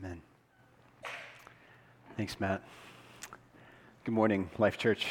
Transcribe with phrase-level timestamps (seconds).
[0.00, 0.22] Amen.
[2.16, 2.62] Thanks, Matt.
[4.04, 5.06] Good morning, Life Church.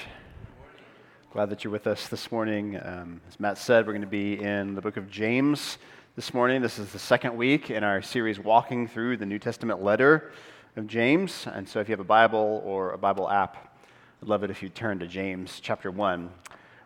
[1.33, 2.79] Glad that you're with us this morning.
[2.81, 5.78] Um, as Matt said, we're going to be in the book of James
[6.15, 6.62] this morning.
[6.62, 10.31] This is the second week in our series, Walking Through the New Testament Letter
[10.78, 11.47] of James.
[11.51, 13.78] And so if you have a Bible or a Bible app,
[14.22, 16.30] I'd love it if you turn to James chapter 1.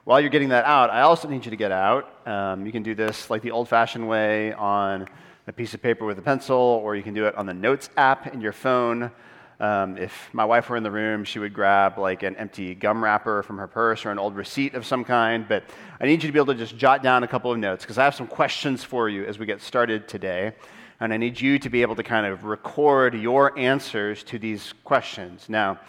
[0.05, 2.27] While you're getting that out, I also need you to get out.
[2.27, 5.07] Um, you can do this like the old fashioned way on
[5.47, 7.89] a piece of paper with a pencil, or you can do it on the Notes
[7.97, 9.11] app in your phone.
[9.59, 13.04] Um, if my wife were in the room, she would grab like an empty gum
[13.04, 15.47] wrapper from her purse or an old receipt of some kind.
[15.47, 15.63] But
[15.99, 17.97] I need you to be able to just jot down a couple of notes because
[17.97, 20.54] I have some questions for you as we get started today.
[20.99, 24.73] And I need you to be able to kind of record your answers to these
[24.83, 25.47] questions.
[25.49, 25.79] Now,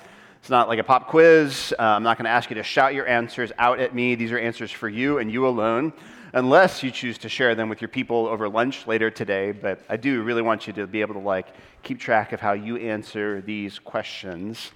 [0.40, 1.74] it's not like a pop quiz.
[1.78, 4.14] Uh, I'm not going to ask you to shout your answers out at me.
[4.14, 5.92] These are answers for you and you alone
[6.32, 9.52] unless you choose to share them with your people over lunch later today.
[9.52, 11.48] But I do really want you to be able to like
[11.82, 14.72] keep track of how you answer these questions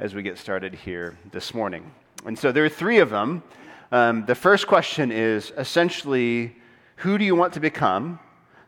[0.00, 1.90] as we get started here this morning.
[2.24, 3.42] And so there are three of them.
[3.90, 6.54] Um, the first question is essentially,
[6.96, 8.18] who do you want to become?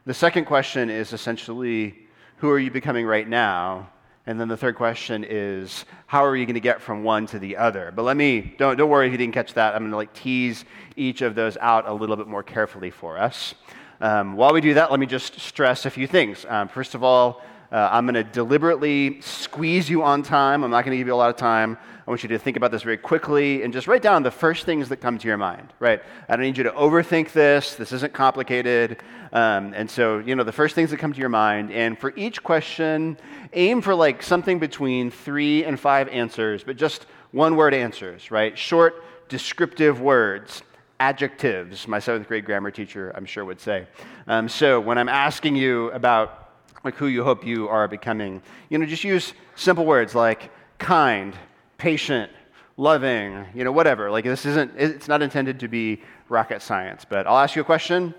[0.06, 2.06] The second question is essentially,
[2.38, 3.91] who are you becoming right now?
[4.26, 7.38] And then the third question is, how are you going to get from one to
[7.38, 7.92] the other?
[7.94, 9.74] But let me, don't, don't worry if you didn't catch that.
[9.74, 13.18] I'm going to like tease each of those out a little bit more carefully for
[13.18, 13.54] us.
[14.00, 16.44] Um, while we do that, let me just stress a few things.
[16.48, 20.64] Um, first of all, uh, I'm going to deliberately squeeze you on time.
[20.64, 21.78] I'm not going to give you a lot of time.
[22.06, 24.66] I want you to think about this very quickly and just write down the first
[24.66, 26.02] things that come to your mind, right?
[26.28, 27.76] I don't need you to overthink this.
[27.76, 29.00] This isn't complicated.
[29.32, 31.70] Um, and so, you know, the first things that come to your mind.
[31.70, 33.16] And for each question,
[33.52, 38.58] aim for like something between three and five answers, but just one word answers, right?
[38.58, 40.62] Short, descriptive words
[40.98, 43.86] adjectives, my seventh grade grammar teacher, I'm sure, would say.
[44.26, 46.49] Um, so when I'm asking you about
[46.84, 48.42] like who you hope you are becoming.
[48.68, 51.34] You know, just use simple words like kind,
[51.78, 52.32] patient,
[52.76, 54.10] loving, you know, whatever.
[54.10, 57.04] Like this isn't, it's not intended to be rocket science.
[57.04, 58.14] But I'll ask you a question,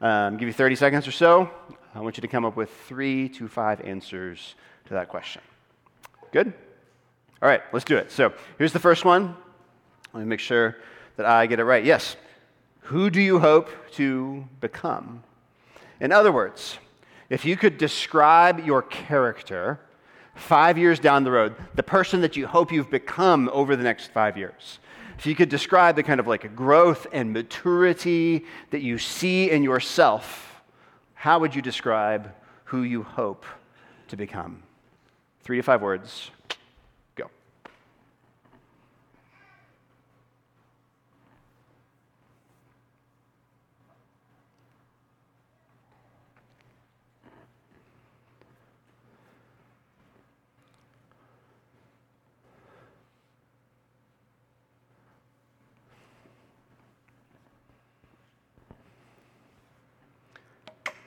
[0.00, 1.50] um, give you 30 seconds or so.
[1.94, 4.54] I want you to come up with three to five answers
[4.86, 5.42] to that question.
[6.32, 6.52] Good?
[7.42, 8.10] All right, let's do it.
[8.10, 9.36] So here's the first one.
[10.12, 10.76] Let me make sure
[11.16, 11.84] that I get it right.
[11.84, 12.16] Yes.
[12.82, 15.22] Who do you hope to become?
[16.00, 16.78] In other words,
[17.34, 19.80] if you could describe your character
[20.36, 24.12] five years down the road, the person that you hope you've become over the next
[24.12, 24.78] five years,
[25.18, 29.64] if you could describe the kind of like growth and maturity that you see in
[29.64, 30.62] yourself,
[31.14, 32.32] how would you describe
[32.66, 33.44] who you hope
[34.06, 34.62] to become?
[35.42, 36.30] Three to five words.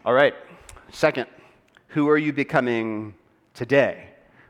[0.07, 0.33] All right.
[0.93, 1.27] Second,
[1.89, 3.13] who are you becoming
[3.53, 4.05] today?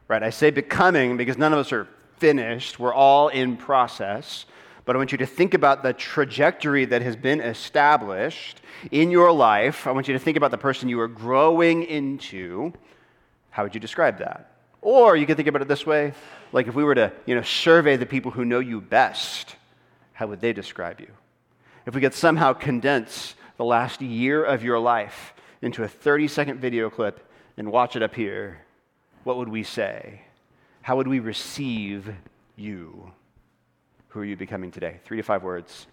[0.08, 0.22] Right?
[0.22, 1.88] I say becoming because none of us are
[2.18, 2.78] finished.
[2.78, 4.46] We're all in process.
[4.86, 9.32] But I want you to think about the trajectory that has been established in your
[9.32, 9.88] life.
[9.88, 12.72] I want you to think about the person you are growing into.
[13.50, 14.52] How would you describe that?
[14.84, 16.14] Or you could think about it this way
[16.52, 19.56] like if we were to you know, survey the people who know you best,
[20.14, 21.10] how would they describe you?
[21.88, 26.60] If we could somehow condense the last year of your life into a 30 second
[26.60, 28.60] video clip and watch it up here,
[29.24, 30.22] what would we say?
[30.82, 32.14] How would we receive
[32.56, 33.12] you?
[34.10, 35.00] Who are you becoming today?
[35.04, 35.88] Three to five words.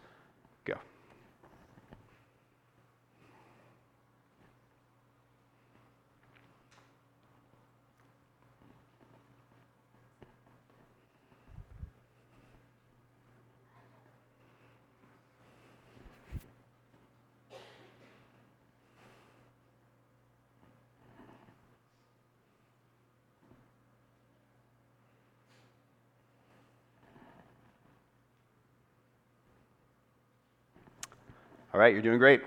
[31.74, 32.41] All right, you're doing great.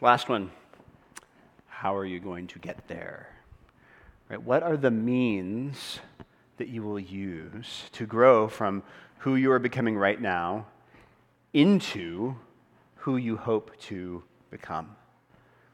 [0.00, 0.50] Last one.
[1.68, 3.28] How are you going to get there?
[4.28, 6.00] Right, what are the means
[6.56, 8.82] that you will use to grow from
[9.18, 10.66] who you are becoming right now
[11.52, 12.34] into
[12.96, 14.96] who you hope to become?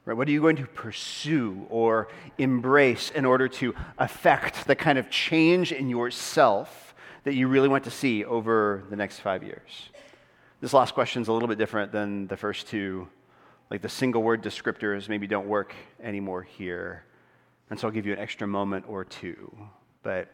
[0.04, 4.98] Right, what are you going to pursue or embrace in order to affect the kind
[4.98, 6.94] of change in yourself
[7.24, 9.88] that you really want to see over the next five years?
[10.60, 13.08] This last question is a little bit different than the first two.
[13.70, 15.72] Like the single word descriptors maybe don't work
[16.02, 17.04] anymore here.
[17.70, 19.56] And so I'll give you an extra moment or two.
[20.02, 20.32] But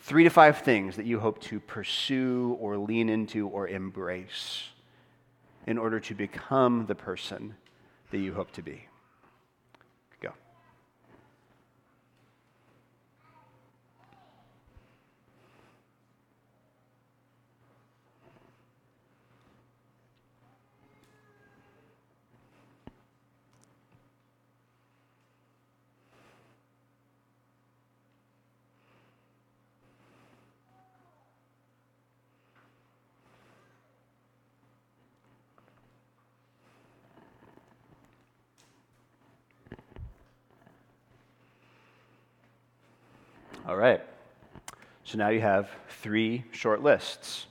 [0.00, 4.68] three to five things that you hope to pursue or lean into or embrace
[5.66, 7.56] in order to become the person
[8.12, 8.86] that you hope to be.
[10.20, 10.32] Go.
[43.68, 44.00] All right.
[45.04, 45.68] So now you have
[46.00, 47.46] three short lists,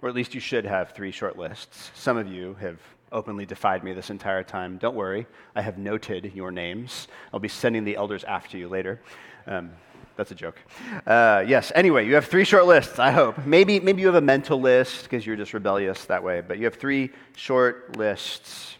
[0.00, 1.90] or at least you should have three short lists.
[1.92, 2.78] Some of you have
[3.10, 4.78] openly defied me this entire time.
[4.78, 5.26] Don't worry,
[5.56, 7.08] I have noted your names.
[7.32, 9.00] I'll be sending the elders after you later.
[9.48, 9.72] Um,
[10.16, 10.60] that's a joke.
[11.04, 13.44] Uh, yes, anyway, you have three short lists, I hope.
[13.44, 16.64] Maybe, maybe you have a mental list because you're just rebellious that way, but you
[16.64, 18.76] have three short lists.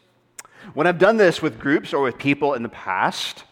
[0.74, 3.42] When I've done this with groups or with people in the past,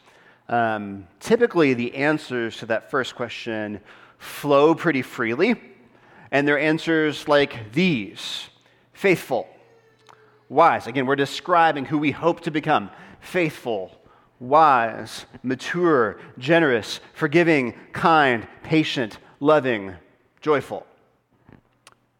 [0.49, 3.81] um, typically, the answers to that first question
[4.19, 5.61] flow pretty freely,
[6.31, 8.49] and they're answers like these.
[8.93, 9.49] Faithful,
[10.49, 10.87] wise.
[10.87, 12.91] Again, we're describing who we hope to become.
[13.21, 13.99] Faithful,
[14.39, 19.95] wise, mature, generous, forgiving, kind, patient, loving,
[20.41, 20.87] joyful.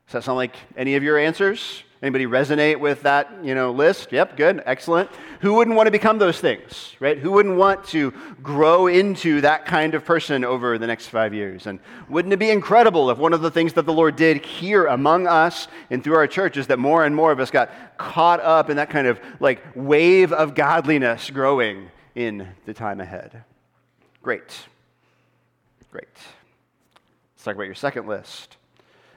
[0.07, 1.85] Does that sound like any of your answers?
[2.03, 4.11] Anybody resonate with that, you know, list?
[4.11, 5.09] Yep, good, excellent.
[5.41, 7.17] Who wouldn't want to become those things, right?
[7.17, 8.13] Who wouldn't want to
[8.43, 11.69] grow into that kind of person over the next five years?
[11.69, 11.79] And
[12.09, 15.29] wouldn't it be incredible if one of the things that the Lord did here among
[15.29, 18.69] us and through our church is that more and more of us got caught up
[18.69, 23.45] in that kind of like wave of godliness growing in the time ahead?
[24.23, 24.67] Great.
[25.93, 26.09] Great.
[27.35, 28.57] Let's talk about your second list.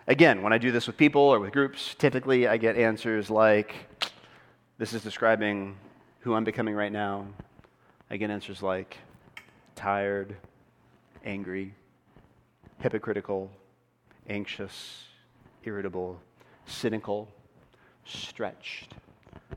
[0.07, 3.73] Again, when I do this with people or with groups, typically I get answers like,
[4.77, 5.75] This is describing
[6.19, 7.25] who I'm becoming right now.
[8.11, 8.97] I get answers like,
[9.75, 10.35] Tired,
[11.25, 11.73] angry,
[12.77, 13.49] hypocritical,
[14.29, 15.05] anxious,
[15.63, 16.19] irritable,
[16.67, 17.27] cynical,
[18.05, 18.93] stretched,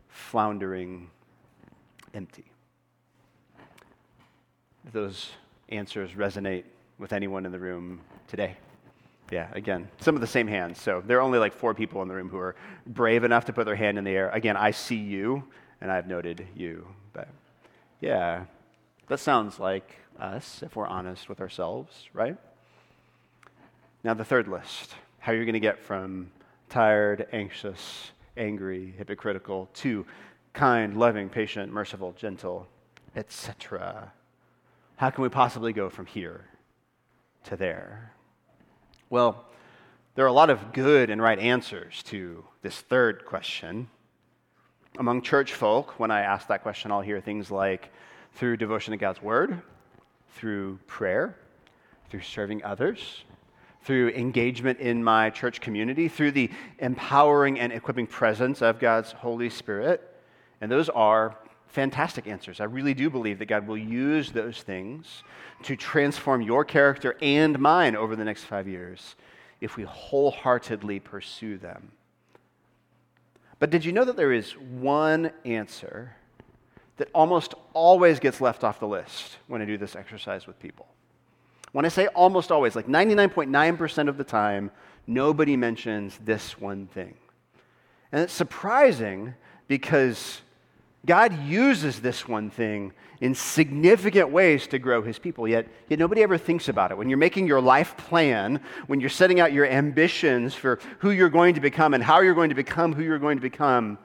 [0.09, 1.11] floundering,
[2.15, 2.47] empty.
[4.95, 5.29] Those
[5.69, 6.65] answers resonate
[6.99, 8.57] with anyone in the room today.
[9.31, 10.81] Yeah, again, some of the same hands.
[10.81, 13.53] So there are only like four people in the room who are brave enough to
[13.53, 14.31] put their hand in the air.
[14.31, 15.45] Again, I see you,
[15.81, 16.87] and I've noted you.
[17.13, 17.29] But
[18.01, 18.45] yeah,
[19.09, 22.37] that sounds like us if we're honest with ourselves, right?
[24.03, 26.31] Now, the third list how are you're going to get from
[26.71, 30.07] tired, anxious, angry, hypocritical to
[30.55, 32.67] kind, loving, patient, merciful, gentle,
[33.15, 34.13] etc.
[34.97, 36.47] How can we possibly go from here
[37.45, 38.13] to there?
[39.11, 39.47] Well,
[40.17, 43.89] there are a lot of good and right answers to this third question.
[44.99, 47.91] Among church folk, when I ask that question, I'll hear things like
[48.35, 49.63] through devotion to God's Word,
[50.35, 51.37] through prayer,
[52.11, 53.25] through serving others,
[53.83, 59.49] through engagement in my church community, through the empowering and equipping presence of God's Holy
[59.49, 60.03] Spirit.
[60.61, 61.35] And those are
[61.69, 62.61] fantastic answers.
[62.61, 65.23] I really do believe that God will use those things
[65.63, 69.17] to transform your character and mine over the next five years
[69.61, 71.93] if we wholeheartedly pursue them.
[73.59, 76.17] But did you know that there is one answer
[76.97, 80.87] that almost always gets left off the list when I do this exercise with people?
[81.73, 84.71] When I say almost always, like 99.9% of the time,
[85.07, 87.15] nobody mentions this one thing.
[88.11, 89.35] And it's surprising
[89.67, 90.41] because
[91.09, 96.23] God uses this one thing in significant ways to grow his people, yet, yet nobody
[96.23, 96.99] ever thinks about it.
[96.99, 101.31] When you're making your life plan, when you're setting out your ambitions for who you're
[101.31, 103.97] going to become and how you're going to become who you're going to become,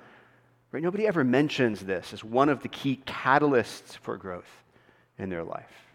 [0.71, 4.63] right, nobody ever mentions this as one of the key catalysts for growth
[5.19, 5.89] in their life.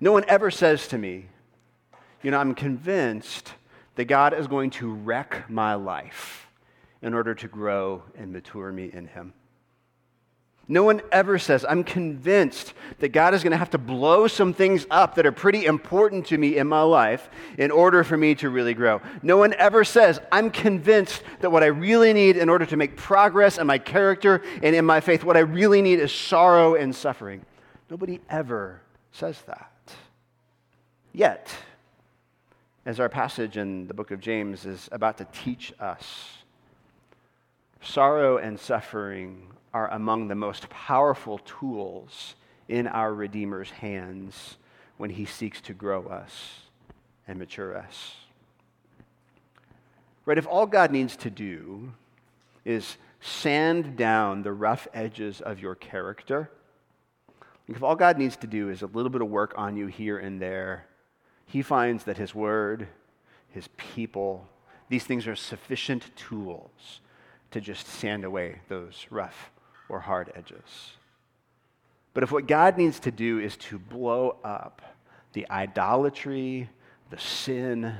[0.00, 1.26] No one ever says to me,
[2.20, 3.52] you know, I'm convinced
[3.94, 6.49] that God is going to wreck my life
[7.02, 9.32] in order to grow and mature me in Him.
[10.70, 14.54] No one ever says, I'm convinced that God is going to have to blow some
[14.54, 17.28] things up that are pretty important to me in my life
[17.58, 19.00] in order for me to really grow.
[19.20, 22.96] No one ever says, I'm convinced that what I really need in order to make
[22.96, 26.94] progress in my character and in my faith, what I really need is sorrow and
[26.94, 27.44] suffering.
[27.90, 28.80] Nobody ever
[29.10, 29.72] says that.
[31.12, 31.52] Yet,
[32.86, 36.39] as our passage in the book of James is about to teach us,
[37.80, 42.34] sorrow and suffering are among the most powerful tools
[42.68, 44.56] in our Redeemer's hands
[44.96, 46.60] when he seeks to grow us
[47.26, 48.14] and mature us.
[50.26, 50.38] Right?
[50.38, 51.92] If all God needs to do
[52.64, 56.50] is sand down the rough edges of your character,
[57.68, 60.18] if all God needs to do is a little bit of work on you here
[60.18, 60.86] and there,
[61.46, 62.88] he finds that his word,
[63.48, 64.48] his people,
[64.88, 67.00] these things are sufficient tools
[67.50, 69.50] to just sand away those rough
[69.88, 70.92] or hard edges.
[72.14, 74.82] But if what God needs to do is to blow up
[75.32, 76.68] the idolatry,
[77.10, 77.94] the sin,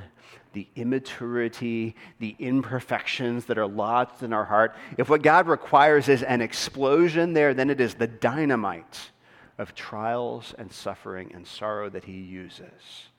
[0.53, 6.23] the immaturity, the imperfections that are lodged in our heart, if what God requires is
[6.23, 9.11] an explosion there, then it is the dynamite
[9.57, 13.09] of trials and suffering and sorrow that He uses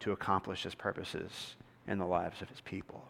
[0.00, 1.56] to accomplish His purposes
[1.86, 3.04] in the lives of His people.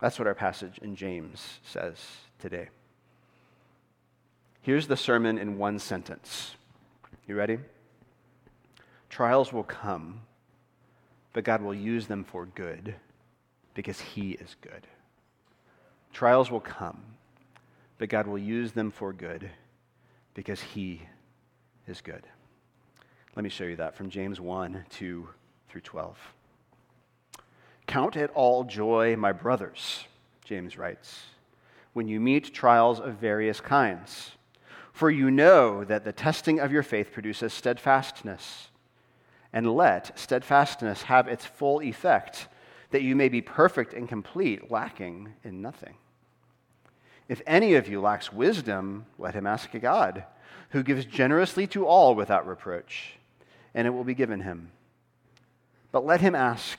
[0.00, 1.98] That's what our passage in James says
[2.38, 2.68] today.
[4.62, 6.56] Here's the sermon in one sentence.
[7.26, 7.58] You ready?
[9.08, 10.22] Trials will come,
[11.32, 12.94] but God will use them for good
[13.74, 14.86] because He is good.
[16.12, 17.00] Trials will come,
[17.98, 19.50] but God will use them for good
[20.34, 21.02] because He
[21.86, 22.26] is good.
[23.36, 25.28] Let me show you that from James 1 2
[25.68, 26.18] through 12.
[27.90, 30.04] Count it all joy, my brothers,
[30.44, 31.24] James writes,
[31.92, 34.30] when you meet trials of various kinds.
[34.92, 38.68] For you know that the testing of your faith produces steadfastness.
[39.52, 42.46] And let steadfastness have its full effect,
[42.92, 45.96] that you may be perfect and complete, lacking in nothing.
[47.28, 50.22] If any of you lacks wisdom, let him ask God,
[50.68, 53.14] who gives generously to all without reproach,
[53.74, 54.70] and it will be given him.
[55.90, 56.78] But let him ask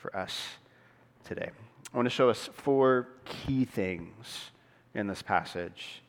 [0.00, 0.48] for us
[1.24, 1.50] today.
[1.92, 4.50] I want to show us four key things
[4.94, 6.02] in this passage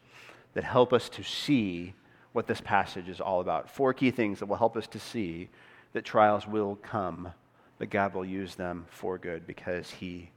[0.53, 1.93] that help us to see
[2.31, 3.69] what this passage is all about.
[3.69, 5.49] Four key things that will help us to see
[5.93, 7.33] that trials will come,
[7.77, 10.29] but God will use them for good because He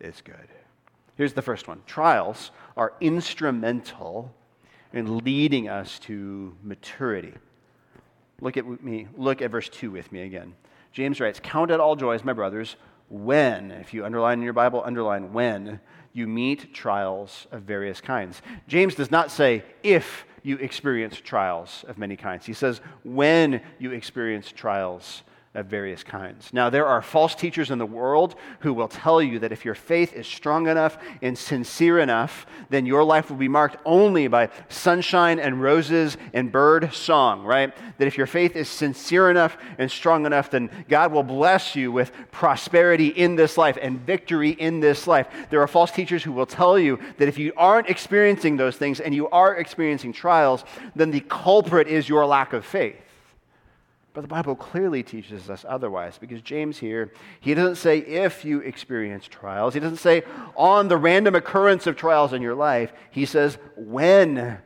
[0.00, 0.48] is good.
[1.16, 4.34] Here's the first one trials are instrumental
[4.92, 7.34] in leading us to maturity.
[8.40, 10.54] Look at me, look at verse 2 with me again.
[10.92, 12.76] James writes, Count it all joys, my brothers,
[13.14, 15.80] when, if you underline in your Bible, underline when
[16.12, 18.42] you meet trials of various kinds.
[18.66, 22.44] James does not say if you experience trials of many kinds.
[22.44, 25.22] He says when you experience trials
[25.54, 26.52] of various kinds.
[26.52, 29.76] Now, there are false teachers in the world who will tell you that if your
[29.76, 34.50] faith is strong enough and sincere enough, then your life will be marked only by
[34.68, 37.72] sunshine and roses and bird song, right?
[37.98, 41.92] That if your faith is sincere enough and strong enough, then God will bless you
[41.92, 45.28] with prosperity in this life and victory in this life.
[45.50, 48.98] There are false teachers who will tell you that if you aren't experiencing those things
[48.98, 50.64] and you are experiencing trials,
[50.96, 52.96] then the culprit is your lack of faith.
[54.14, 58.60] But the Bible clearly teaches us otherwise because James here, he doesn't say if you
[58.60, 59.74] experience trials.
[59.74, 60.22] He doesn't say
[60.56, 62.92] on the random occurrence of trials in your life.
[63.10, 64.58] He says when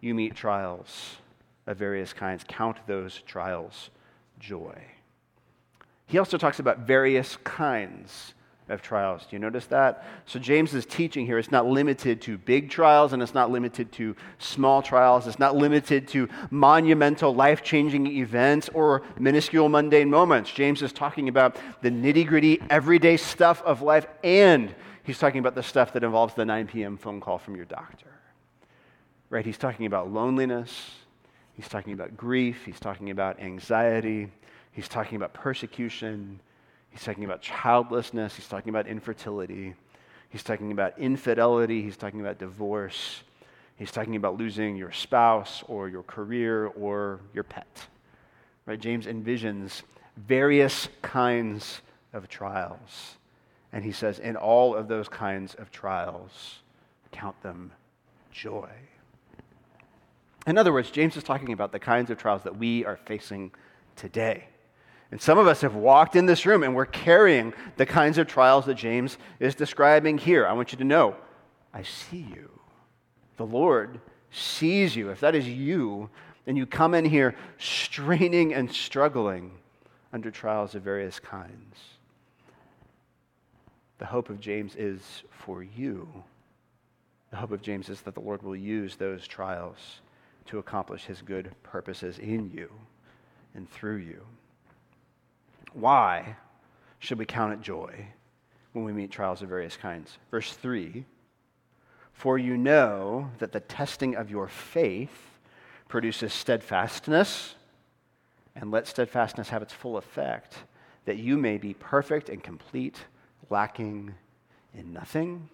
[0.00, 1.16] you meet trials
[1.66, 3.90] of various kinds, count those trials
[4.40, 4.82] joy.
[6.06, 8.32] He also talks about various kinds
[8.68, 9.22] of trials.
[9.22, 10.04] Do you notice that?
[10.26, 14.14] So James's teaching here is not limited to big trials and it's not limited to
[14.38, 15.26] small trials.
[15.26, 20.50] It's not limited to monumental, life-changing events or minuscule mundane moments.
[20.50, 25.62] James is talking about the nitty-gritty, everyday stuff of life and he's talking about the
[25.62, 26.96] stuff that involves the 9 p.m.
[26.96, 28.06] phone call from your doctor.
[29.30, 29.44] Right?
[29.44, 30.90] He's talking about loneliness.
[31.54, 32.64] He's talking about grief.
[32.64, 34.30] He's talking about anxiety.
[34.70, 36.40] He's talking about persecution.
[36.90, 38.34] He's talking about childlessness.
[38.34, 39.74] He's talking about infertility.
[40.30, 41.82] He's talking about infidelity.
[41.82, 43.22] He's talking about divorce.
[43.76, 47.86] He's talking about losing your spouse or your career or your pet.
[48.66, 48.80] Right?
[48.80, 49.82] James envisions
[50.16, 51.80] various kinds
[52.12, 53.16] of trials.
[53.72, 56.60] And he says, in all of those kinds of trials,
[57.12, 57.70] count them
[58.32, 58.68] joy.
[60.46, 63.50] In other words, James is talking about the kinds of trials that we are facing
[63.94, 64.46] today.
[65.10, 68.26] And some of us have walked in this room and we're carrying the kinds of
[68.26, 70.46] trials that James is describing here.
[70.46, 71.16] I want you to know
[71.72, 72.50] I see you.
[73.36, 74.00] The Lord
[74.30, 75.10] sees you.
[75.10, 76.10] If that is you,
[76.44, 79.52] then you come in here straining and struggling
[80.12, 81.76] under trials of various kinds.
[83.98, 86.08] The hope of James is for you.
[87.30, 90.00] The hope of James is that the Lord will use those trials
[90.46, 92.70] to accomplish his good purposes in you
[93.54, 94.22] and through you.
[95.72, 96.36] Why
[96.98, 98.06] should we count it joy
[98.72, 100.18] when we meet trials of various kinds?
[100.30, 101.04] Verse 3
[102.12, 105.38] For you know that the testing of your faith
[105.88, 107.54] produces steadfastness,
[108.54, 110.56] and let steadfastness have its full effect,
[111.04, 112.98] that you may be perfect and complete,
[113.50, 114.14] lacking
[114.74, 115.48] in nothing.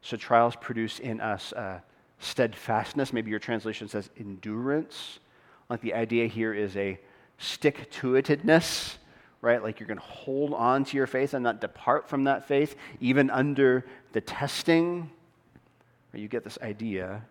[0.00, 1.80] So trials produce in us uh,
[2.18, 3.12] steadfastness.
[3.12, 5.18] Maybe your translation says endurance.
[5.68, 6.98] Like the idea here is a
[7.38, 8.96] stick to itedness,
[9.40, 9.62] right?
[9.62, 12.76] Like you're going to hold on to your faith and not depart from that faith,
[13.00, 15.10] even under the testing.
[16.12, 17.22] You get this idea.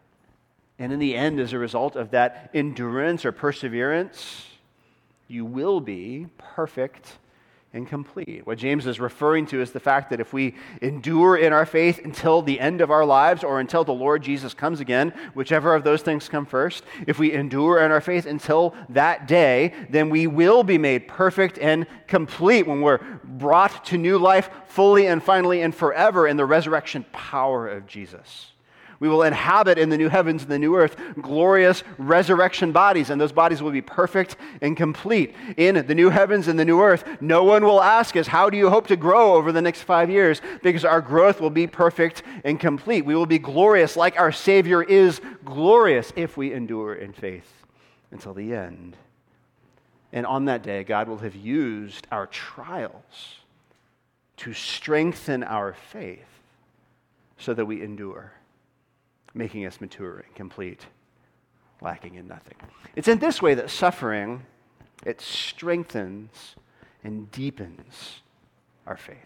[0.78, 4.46] And in the end, as a result of that endurance or perseverance,
[5.28, 7.18] you will be perfect
[7.76, 8.48] and complete.
[8.48, 12.00] What James is referring to is the fact that if we endure in our faith
[12.04, 15.84] until the end of our lives or until the Lord Jesus comes again, whichever of
[15.84, 20.26] those things come first, if we endure in our faith until that day, then we
[20.26, 25.62] will be made perfect and complete when we're brought to new life fully and finally
[25.62, 28.54] and forever in the resurrection power of Jesus.
[29.00, 33.20] We will inhabit in the new heavens and the new earth glorious resurrection bodies, and
[33.20, 35.36] those bodies will be perfect and complete.
[35.58, 38.58] In the new heavens and the new earth, no one will ask us, How do
[38.58, 40.42] you hope to grow over the next five years?
[40.64, 43.06] Because our growth will be perfect and complete.
[43.06, 47.52] We will be glorious like our Savior is glorious if we endure in faith
[48.12, 48.96] until the end.
[50.14, 53.40] And on that day, God will have used our trials
[54.38, 56.28] to strengthen our faith
[57.38, 58.32] so that we endure
[59.36, 60.86] making us mature and complete,
[61.82, 62.56] lacking in nothing.
[62.96, 64.44] It's in this way that suffering
[65.06, 66.56] it strengthens
[67.04, 68.22] and deepens
[68.88, 69.18] our faith.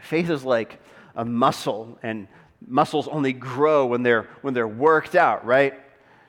[0.00, 0.80] Faith is like
[1.16, 2.28] a muscle, and
[2.66, 5.74] muscles only grow when they're, when they're worked out, right?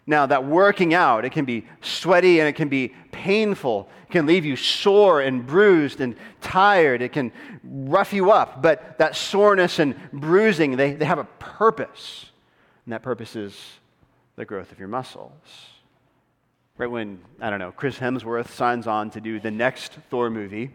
[0.08, 3.90] Now, that working out, it can be sweaty and it can be painful.
[4.08, 7.02] It can leave you sore and bruised and tired.
[7.02, 7.32] It can
[7.64, 8.62] rough you up.
[8.62, 12.28] But that soreness and bruising, they, they have a purpose.
[12.86, 13.60] And that purpose is
[14.36, 15.32] the growth of your muscles.
[16.78, 20.72] Right when, I don't know, Chris Hemsworth signs on to do the next Thor movie,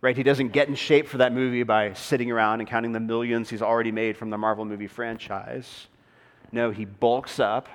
[0.00, 0.16] right?
[0.16, 3.48] He doesn't get in shape for that movie by sitting around and counting the millions
[3.48, 5.86] he's already made from the Marvel movie franchise.
[6.52, 7.68] No, he bulks up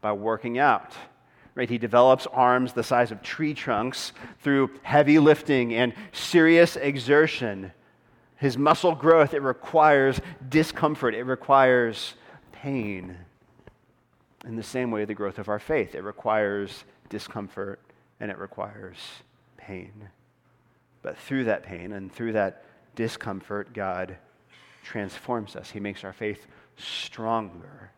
[0.00, 0.94] by working out.
[1.54, 1.70] Right?
[1.70, 7.72] He develops arms the size of tree trunks through heavy lifting and serious exertion.
[8.36, 11.14] His muscle growth, it requires discomfort.
[11.14, 12.14] It requires
[12.66, 13.16] pain.
[14.44, 17.78] In the same way, the growth of our faith, it requires discomfort
[18.18, 18.98] and it requires
[19.56, 19.92] pain.
[21.00, 22.64] But through that pain and through that
[22.96, 24.16] discomfort, God
[24.82, 25.70] transforms us.
[25.70, 27.92] He makes our faith stronger.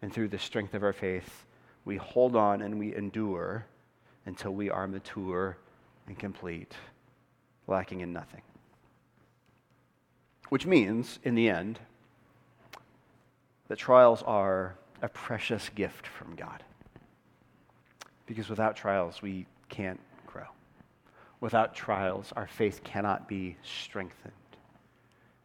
[0.00, 1.44] And through the strength of our faith,
[1.84, 3.66] we hold on and we endure
[4.24, 5.58] until we are mature
[6.06, 6.72] and complete,
[7.66, 8.42] lacking in nothing.
[10.48, 11.80] Which means, in the end,
[13.68, 16.62] that trials are a precious gift from God.
[18.26, 20.46] Because without trials, we can't grow.
[21.40, 24.32] Without trials, our faith cannot be strengthened.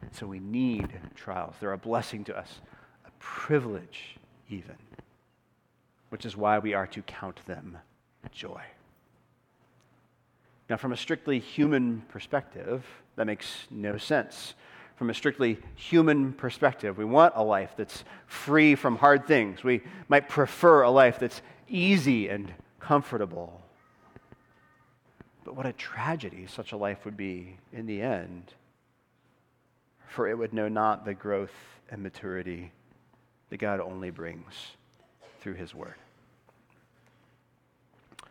[0.00, 1.54] And so we need trials.
[1.60, 2.60] They're a blessing to us,
[3.06, 4.16] a privilege,
[4.48, 4.76] even,
[6.08, 7.78] which is why we are to count them
[8.32, 8.62] joy.
[10.70, 14.54] Now, from a strictly human perspective, that makes no sense
[15.00, 16.98] from a strictly human perspective.
[16.98, 19.64] We want a life that's free from hard things.
[19.64, 23.62] We might prefer a life that's easy and comfortable.
[25.42, 28.52] But what a tragedy such a life would be in the end,
[30.06, 31.54] for it would know not the growth
[31.88, 32.70] and maturity
[33.48, 34.52] that God only brings
[35.40, 35.94] through His Word.
[38.22, 38.26] I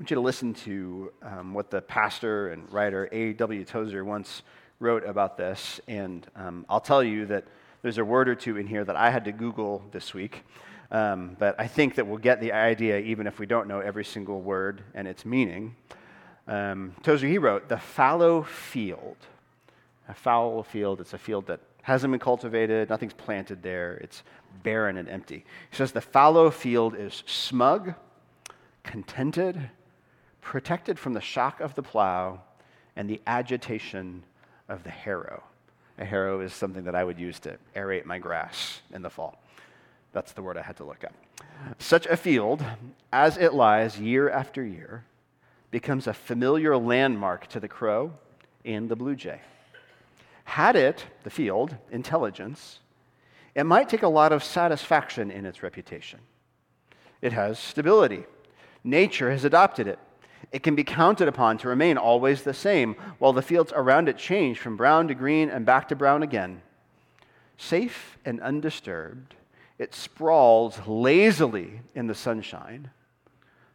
[0.00, 3.66] want you to listen to um, what the pastor and writer A.W.
[3.66, 4.40] Tozer once
[4.78, 7.44] wrote about this, and um, I'll tell you that
[7.82, 10.44] there's a word or two in here that I had to Google this week
[10.90, 14.04] Um, but I think that we'll get the idea even if we don't know every
[14.04, 15.74] single word and its meaning.
[16.46, 19.16] Um, Tozer, he wrote, the fallow field.
[20.08, 24.22] A fallow field, it's a field that hasn't been cultivated, nothing's planted there, it's
[24.62, 25.44] barren and empty.
[25.70, 27.94] He says the fallow field is smug,
[28.84, 29.70] contented,
[30.40, 32.40] protected from the shock of the plow
[32.94, 34.22] and the agitation
[34.68, 35.42] of the harrow.
[35.98, 39.40] A harrow is something that I would use to aerate my grass in the fall.
[40.12, 41.14] That's the word I had to look up.
[41.78, 42.64] Such a field,
[43.12, 45.04] as it lies year after year,
[45.70, 48.12] becomes a familiar landmark to the crow
[48.64, 49.40] and the blue jay.
[50.44, 52.78] Had it, the field, intelligence,
[53.54, 56.20] it might take a lot of satisfaction in its reputation.
[57.22, 58.24] It has stability.
[58.84, 59.98] Nature has adopted it.
[60.52, 64.16] It can be counted upon to remain always the same, while the fields around it
[64.16, 66.62] change from brown to green and back to brown again.
[67.56, 69.34] Safe and undisturbed,
[69.78, 72.90] it sprawls lazily in the sunshine,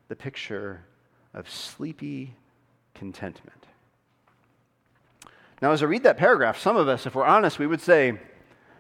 [0.07, 0.86] the picture
[1.34, 2.36] of sleepy
[2.93, 3.65] contentment.
[5.62, 8.19] Now, as I read that paragraph, some of us, if we're honest, we would say,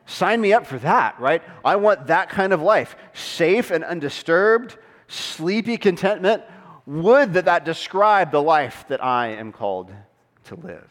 [0.07, 1.43] Sign me up for that, right?
[1.63, 2.95] I want that kind of life.
[3.13, 4.77] Safe and undisturbed,
[5.07, 6.43] sleepy contentment.
[6.85, 9.91] Would that that describe the life that I am called
[10.45, 10.89] to live?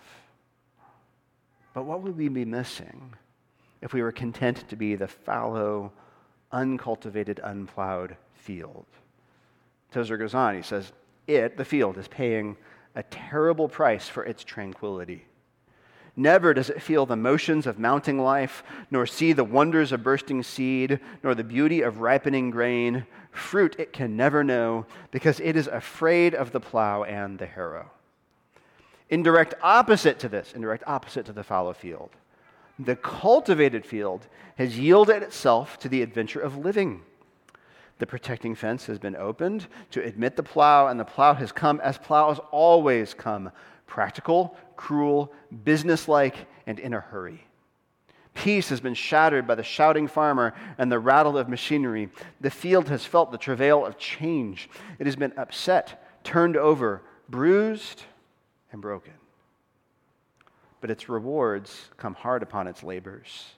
[1.74, 3.14] But what would we be missing
[3.80, 5.92] if we were content to be the fallow,
[6.52, 8.86] uncultivated, unplowed field?
[9.92, 10.92] Tozer goes on, he says,
[11.26, 12.56] It, the field, is paying
[12.94, 15.24] a terrible price for its tranquility.
[16.16, 20.42] Never does it feel the motions of mounting life, nor see the wonders of bursting
[20.42, 23.06] seed, nor the beauty of ripening grain.
[23.30, 27.90] Fruit it can never know, because it is afraid of the plow and the harrow.
[29.08, 32.10] Indirect opposite to this, indirect opposite to the fallow field.
[32.78, 37.02] The cultivated field has yielded itself to the adventure of living.
[37.98, 41.80] The protecting fence has been opened to admit the plow, and the plow has come
[41.80, 43.50] as plows always come
[43.86, 45.30] practical, cruel,
[45.62, 47.44] businesslike, and in a hurry.
[48.32, 52.08] Peace has been shattered by the shouting farmer and the rattle of machinery.
[52.40, 54.70] The field has felt the travail of change.
[54.98, 58.04] It has been upset, turned over, bruised,
[58.72, 59.12] and broken.
[60.80, 63.50] But its rewards come hard upon its labors.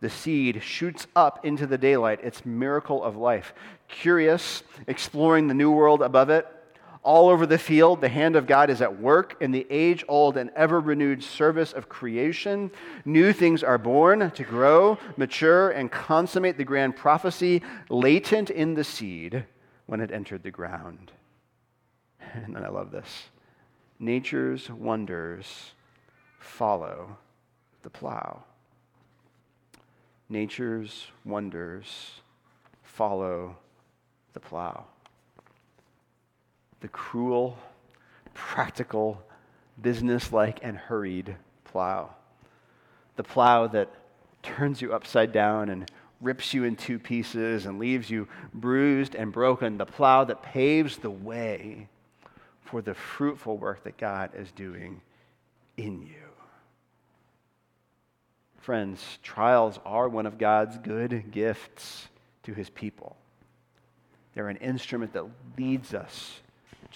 [0.00, 3.54] The seed shoots up into the daylight, its miracle of life.
[3.88, 6.46] Curious, exploring the new world above it,
[7.06, 10.36] all over the field, the hand of God is at work in the age old
[10.36, 12.68] and ever renewed service of creation.
[13.04, 18.82] New things are born to grow, mature, and consummate the grand prophecy latent in the
[18.82, 19.44] seed
[19.86, 21.12] when it entered the ground.
[22.34, 23.28] And then I love this
[24.00, 25.70] nature's wonders
[26.40, 27.16] follow
[27.82, 28.42] the plow.
[30.28, 32.20] Nature's wonders
[32.82, 33.56] follow
[34.34, 34.86] the plow
[36.86, 37.58] the cruel,
[38.32, 39.20] practical,
[39.82, 42.14] businesslike, and hurried plow.
[43.16, 43.92] The plow that
[44.40, 49.32] turns you upside down and rips you in two pieces and leaves you bruised and
[49.32, 49.78] broken.
[49.78, 51.88] The plow that paves the way
[52.60, 55.00] for the fruitful work that God is doing
[55.76, 56.30] in you.
[58.58, 62.06] Friends, trials are one of God's good gifts
[62.44, 63.16] to his people.
[64.36, 65.24] They're an instrument that
[65.58, 66.42] leads us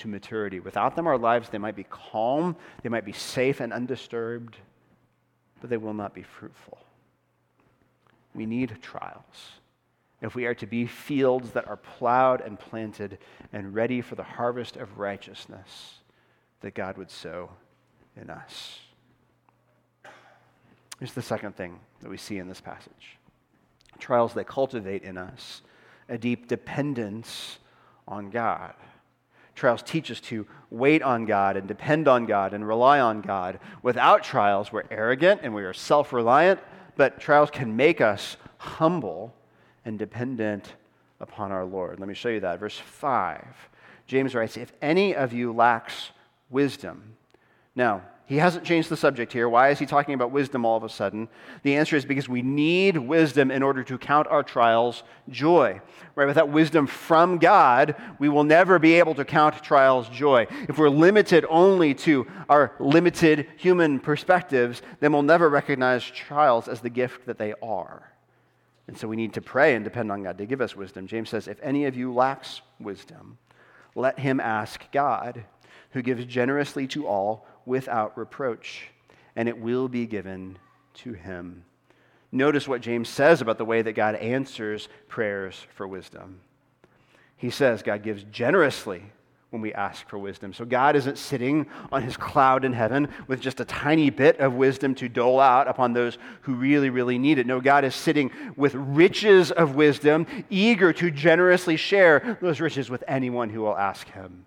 [0.00, 0.60] to maturity.
[0.60, 4.56] Without them, our lives, they might be calm, they might be safe and undisturbed,
[5.60, 6.78] but they will not be fruitful.
[8.34, 9.60] We need trials
[10.20, 13.18] if we are to be fields that are plowed and planted
[13.52, 16.00] and ready for the harvest of righteousness
[16.60, 17.50] that God would sow
[18.20, 18.78] in us.
[20.98, 23.16] Here's the second thing that we see in this passage
[23.98, 25.60] trials that cultivate in us
[26.08, 27.58] a deep dependence
[28.08, 28.74] on God.
[29.60, 33.60] Trials teach us to wait on God and depend on God and rely on God.
[33.82, 36.60] Without trials, we're arrogant and we are self reliant,
[36.96, 39.34] but trials can make us humble
[39.84, 40.72] and dependent
[41.20, 42.00] upon our Lord.
[42.00, 42.58] Let me show you that.
[42.58, 43.44] Verse 5.
[44.06, 46.12] James writes, If any of you lacks
[46.48, 47.16] wisdom.
[47.74, 49.48] Now, he hasn't changed the subject here.
[49.48, 51.28] Why is he talking about wisdom all of a sudden?
[51.64, 55.80] The answer is because we need wisdom in order to count our trials joy.
[56.14, 56.28] Right?
[56.28, 60.46] Without wisdom from God, we will never be able to count trials joy.
[60.68, 66.80] If we're limited only to our limited human perspectives, then we'll never recognize trials as
[66.80, 68.12] the gift that they are.
[68.86, 71.08] And so we need to pray and depend on God to give us wisdom.
[71.08, 73.38] James says, If any of you lacks wisdom,
[73.96, 75.42] let him ask God,
[75.90, 78.88] who gives generously to all without reproach,
[79.36, 80.58] and it will be given
[80.94, 81.64] to him.
[82.32, 86.40] notice what James says about the way that God answers prayers for wisdom.
[87.36, 89.02] He says God gives generously
[89.50, 90.52] when we ask for wisdom.
[90.52, 94.54] So God isn't sitting on his cloud in heaven with just a tiny bit of
[94.54, 97.46] wisdom to dole out upon those who really, really need it.
[97.46, 103.02] No, God is sitting with riches of wisdom, eager to generously share those riches with
[103.08, 104.46] anyone who will ask him.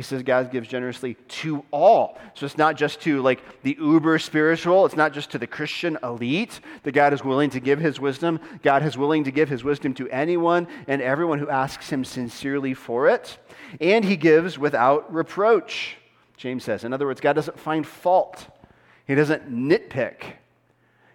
[0.00, 2.16] He says God gives generously to all.
[2.32, 5.98] So it's not just to like the uber spiritual, it's not just to the Christian
[6.02, 8.40] elite that God is willing to give his wisdom.
[8.62, 12.72] God is willing to give his wisdom to anyone and everyone who asks him sincerely
[12.72, 13.36] for it.
[13.78, 15.98] And he gives without reproach,
[16.38, 16.84] James says.
[16.84, 18.46] In other words, God doesn't find fault,
[19.06, 20.22] he doesn't nitpick.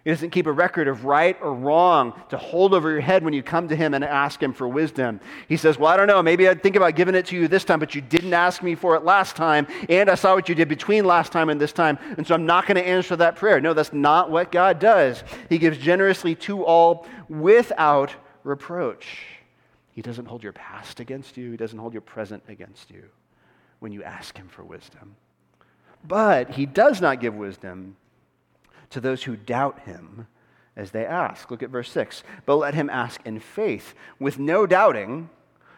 [0.06, 3.34] He doesn't keep a record of right or wrong to hold over your head when
[3.34, 5.18] you come to him and ask him for wisdom.
[5.48, 7.64] He says, Well, I don't know, maybe I'd think about giving it to you this
[7.64, 10.54] time, but you didn't ask me for it last time, and I saw what you
[10.54, 13.34] did between last time and this time, and so I'm not going to answer that
[13.34, 13.60] prayer.
[13.60, 15.24] No, that's not what God does.
[15.48, 18.14] He gives generously to all without
[18.44, 19.24] reproach.
[19.90, 23.02] He doesn't hold your past against you, He doesn't hold your present against you
[23.80, 25.16] when you ask Him for wisdom.
[26.06, 27.96] But He does not give wisdom
[28.90, 30.26] to those who doubt him
[30.76, 31.50] as they ask.
[31.50, 32.22] Look at verse 6.
[32.44, 35.30] But let him ask in faith, with no doubting,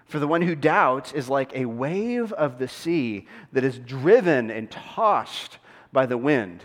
[0.06, 4.50] for the one who doubts is like a wave of the sea that is driven
[4.50, 5.58] and tossed
[5.92, 6.62] by the wind.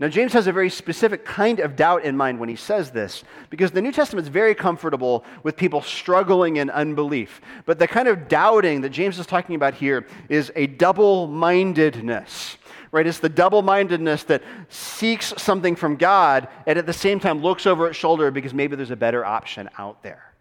[0.00, 3.22] Now, James has a very specific kind of doubt in mind when he says this,
[3.48, 7.40] because the New Testament is very comfortable with people struggling in unbelief.
[7.64, 12.58] But the kind of doubting that James is talking about here is a double mindedness
[12.94, 13.08] right?
[13.08, 17.66] It's the double mindedness that seeks something from God and at the same time looks
[17.66, 20.32] over its shoulder because maybe there's a better option out there.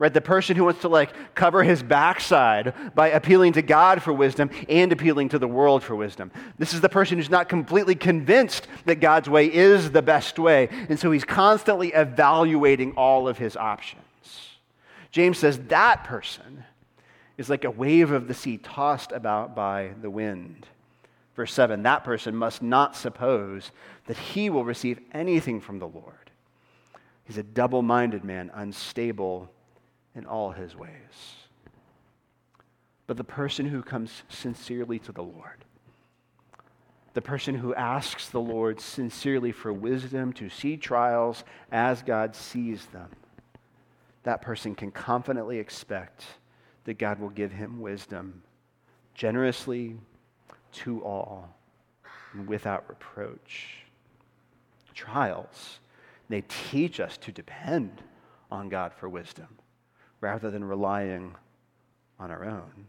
[0.00, 0.12] Right?
[0.12, 4.50] The person who wants to like cover his backside by appealing to God for wisdom
[4.68, 6.32] and appealing to the world for wisdom.
[6.58, 10.70] This is the person who's not completely convinced that God's way is the best way.
[10.88, 14.02] And so he's constantly evaluating all of his options.
[15.12, 16.64] James says that person
[17.38, 20.66] is like a wave of the sea tossed about by the wind.
[21.34, 23.70] Verse 7 that person must not suppose
[24.06, 26.30] that he will receive anything from the Lord.
[27.24, 29.50] He's a double minded man, unstable
[30.14, 30.90] in all his ways.
[33.06, 35.64] But the person who comes sincerely to the Lord,
[37.14, 42.86] the person who asks the Lord sincerely for wisdom to see trials as God sees
[42.86, 43.10] them,
[44.22, 46.24] that person can confidently expect
[46.84, 48.42] that God will give him wisdom
[49.14, 49.96] generously
[50.72, 51.54] to all
[52.46, 53.84] without reproach.
[54.94, 55.80] Trials,
[56.28, 58.02] they teach us to depend
[58.50, 59.48] on God for wisdom
[60.20, 61.34] rather than relying
[62.18, 62.86] on our own.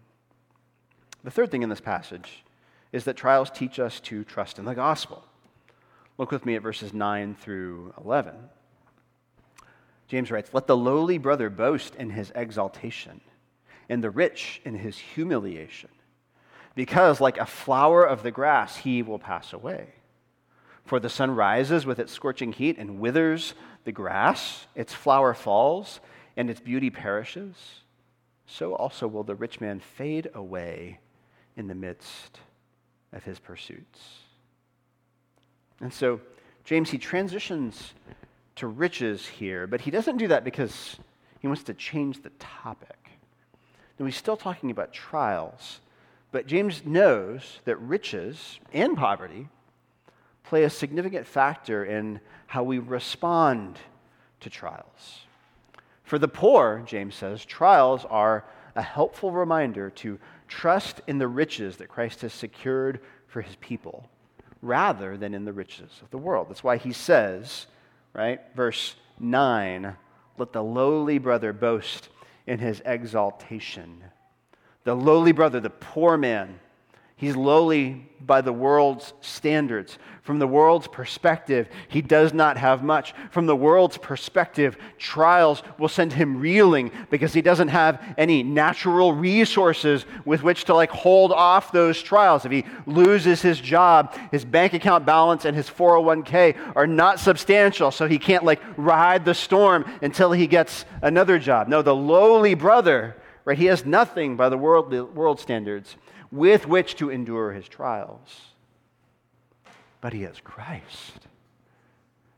[1.24, 2.44] The third thing in this passage
[2.92, 5.24] is that trials teach us to trust in the gospel.
[6.18, 8.36] Look with me at verses 9 through 11.
[10.08, 13.22] James writes, Let the lowly brother boast in his exaltation,
[13.90, 15.90] and the rich in his humiliation
[16.76, 19.88] because like a flower of the grass, he will pass away.
[20.86, 23.54] For the sun rises with its scorching heat and withers
[23.86, 26.00] the grass, its flower falls,
[26.36, 27.56] and its beauty perishes.
[28.46, 31.00] So also will the rich man fade away
[31.56, 32.40] in the midst
[33.12, 34.00] of his pursuits.
[35.80, 36.20] And so,
[36.64, 37.94] James, he transitions
[38.56, 40.98] to riches here, but he doesn't do that because
[41.40, 43.10] he wants to change the topic.
[44.00, 45.80] Now, he's still talking about trials
[46.34, 49.48] but James knows that riches and poverty
[50.44, 53.78] play a significant factor in how we respond
[54.40, 55.22] to trials.
[56.04, 60.18] For the poor, James says, trials are a helpful reminder to
[60.48, 64.10] trust in the riches that Christ has secured for his people
[64.64, 66.50] rather than in the riches of the world.
[66.50, 67.68] That's why he says,
[68.12, 69.96] right, verse 9,
[70.40, 72.10] let the lowly brother boast
[72.48, 74.04] in his exaltation
[74.84, 76.60] the lowly brother, the poor man.
[77.16, 79.98] He's lowly by the world's standards.
[80.24, 83.14] From the world's perspective, he does not have much.
[83.32, 89.14] From the world's perspective, trials will send him reeling because he doesn't have any natural
[89.14, 92.46] resources with which to like hold off those trials.
[92.46, 97.92] If he loses his job, his bank account balance and his 401k are not substantial,
[97.92, 101.68] so he can't like ride the storm until he gets another job.
[101.68, 103.16] No, the lowly brother
[103.46, 103.58] right?
[103.58, 105.96] He has nothing by the world, the world standards
[106.32, 108.42] with which to endure his trials.
[110.02, 111.28] But he has Christ.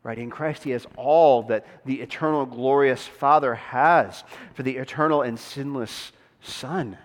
[0.04, 0.20] Right?
[0.20, 5.40] In Christ, he has all that the eternal, glorious Father has for the eternal and
[5.40, 6.98] sinless Son.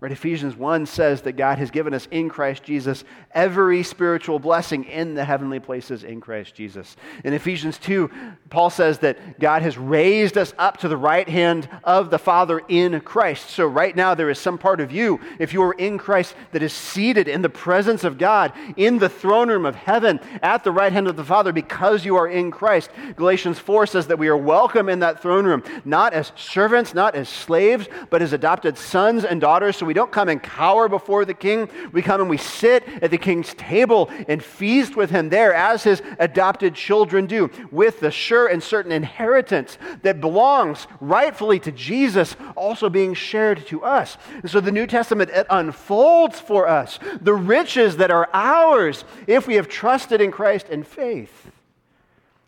[0.00, 0.12] Right?
[0.12, 5.14] Ephesians 1 says that God has given us in Christ Jesus every spiritual blessing in
[5.14, 6.94] the heavenly places in Christ Jesus.
[7.24, 8.08] In Ephesians 2,
[8.48, 12.62] Paul says that God has raised us up to the right hand of the Father
[12.68, 13.50] in Christ.
[13.50, 16.62] So, right now, there is some part of you, if you are in Christ, that
[16.62, 20.70] is seated in the presence of God in the throne room of heaven at the
[20.70, 22.90] right hand of the Father because you are in Christ.
[23.16, 27.16] Galatians 4 says that we are welcome in that throne room, not as servants, not
[27.16, 29.76] as slaves, but as adopted sons and daughters.
[29.76, 31.66] So, we don't come and cower before the king.
[31.92, 35.82] We come and we sit at the king's table and feast with him there as
[35.82, 42.36] his adopted children do, with the sure and certain inheritance that belongs rightfully to Jesus,
[42.54, 44.18] also being shared to us.
[44.42, 49.46] And so the New Testament it unfolds for us the riches that are ours if
[49.46, 51.50] we have trusted in Christ in faith.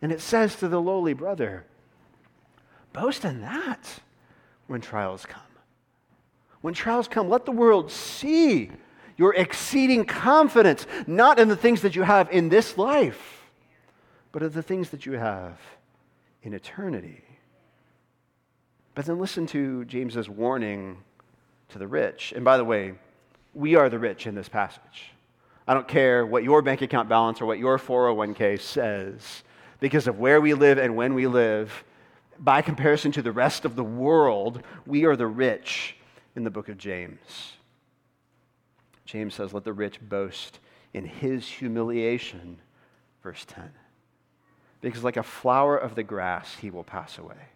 [0.02, 1.64] And it says to the lowly brother,
[2.92, 4.00] boast in that
[4.66, 5.40] when trials come.
[6.60, 8.70] When trials come, let the world see
[9.16, 13.50] your exceeding confidence, not in the things that you have in this life,
[14.32, 15.58] but of the things that you have
[16.42, 17.22] in eternity.
[18.94, 20.98] But then listen to James's warning
[21.68, 22.32] to the rich.
[22.34, 22.94] And by the way,
[23.54, 25.12] we are the rich in this passage.
[25.66, 29.42] I don't care what your bank account balance or what your 401k says,
[29.78, 31.84] because of where we live and when we live,
[32.38, 35.96] by comparison to the rest of the world, we are the rich
[36.36, 37.54] in the book of James.
[39.04, 40.60] James says, Let the rich boast
[40.94, 42.58] in his humiliation,
[43.22, 43.70] verse 10.
[44.80, 47.48] Because like a flower of the grass, he will pass away.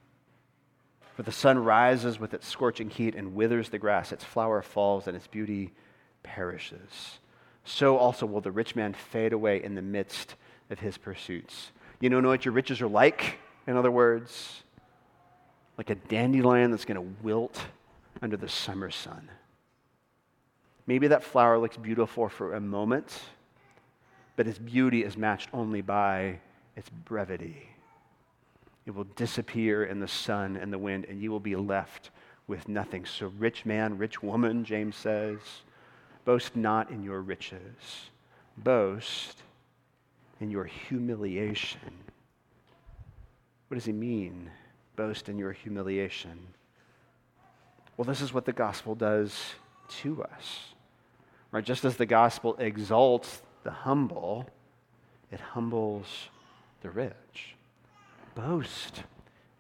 [1.14, 5.06] For the sun rises with its scorching heat and withers the grass, its flower falls,
[5.06, 5.72] and its beauty
[6.22, 7.20] perishes.
[7.64, 10.34] So also will the rich man fade away in the midst
[10.70, 11.70] of his pursuits.
[12.00, 14.62] You don't know what your riches are like, in other words?
[15.78, 17.64] Like a dandelion that's going to wilt
[18.22, 19.30] under the summer sun.
[20.86, 23.20] Maybe that flower looks beautiful for a moment,
[24.36, 26.40] but its beauty is matched only by
[26.76, 27.68] its brevity.
[28.86, 32.10] It will disappear in the sun and the wind, and you will be left
[32.46, 33.06] with nothing.
[33.06, 35.38] So, rich man, rich woman, James says,
[36.24, 38.10] boast not in your riches,
[38.58, 39.42] boast
[40.40, 41.78] in your humiliation.
[43.68, 44.50] What does he mean,
[44.96, 46.38] boast in your humiliation?
[47.96, 49.54] Well, this is what the gospel does
[50.00, 50.74] to us.
[51.52, 51.64] Right?
[51.64, 54.48] Just as the gospel exalts the humble,
[55.30, 56.06] it humbles
[56.82, 57.54] the rich.
[58.34, 59.04] Boast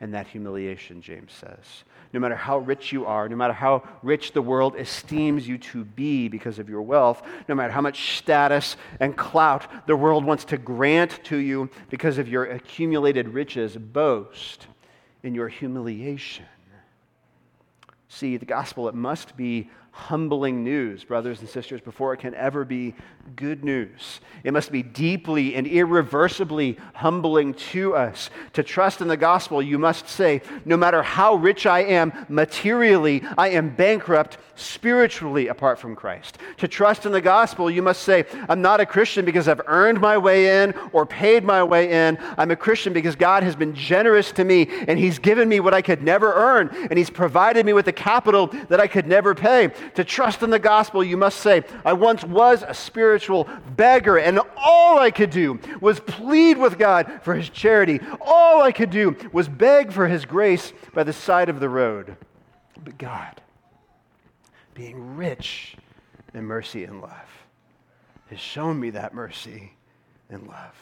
[0.00, 1.84] in that humiliation, James says.
[2.12, 5.84] No matter how rich you are, no matter how rich the world esteems you to
[5.84, 10.44] be because of your wealth, no matter how much status and clout the world wants
[10.46, 14.66] to grant to you because of your accumulated riches, boast
[15.22, 16.44] in your humiliation.
[18.14, 22.64] See, the gospel, it must be humbling news, brothers and sisters, before it can ever
[22.64, 22.96] be
[23.36, 24.20] good news.
[24.42, 28.28] It must be deeply and irreversibly humbling to us.
[28.54, 33.22] To trust in the gospel, you must say, no matter how rich I am materially,
[33.38, 36.38] I am bankrupt spiritually apart from Christ.
[36.58, 40.00] To trust in the gospel, you must say, I'm not a Christian because I've earned
[40.00, 42.18] my way in or paid my way in.
[42.36, 45.72] I'm a Christian because God has been generous to me and He's given me what
[45.72, 49.34] I could never earn and He's provided me with the capital that I could never
[49.34, 49.72] pay.
[49.94, 54.40] To trust in the gospel, you must say, I once was a spiritual beggar, and
[54.56, 58.00] all I could do was plead with God for his charity.
[58.20, 62.16] All I could do was beg for his grace by the side of the road.
[62.82, 63.40] But God,
[64.74, 65.76] being rich
[66.34, 67.46] in mercy and love,
[68.30, 69.72] has shown me that mercy
[70.28, 70.74] and love.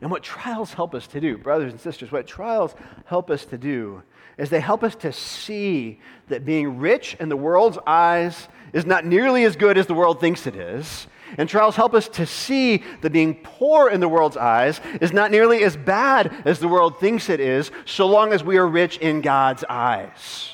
[0.00, 3.56] And what trials help us to do, brothers and sisters, what trials help us to
[3.56, 4.02] do
[4.38, 9.04] is they help us to see that being rich in the world's eyes is not
[9.04, 11.06] nearly as good as the world thinks it is.
[11.38, 15.30] And trials help us to see that being poor in the world's eyes is not
[15.30, 18.98] nearly as bad as the world thinks it is, so long as we are rich
[18.98, 20.50] in God's eyes.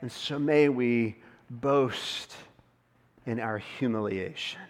[0.00, 1.16] And so may we
[1.50, 2.34] boast
[3.26, 4.60] in our humiliation.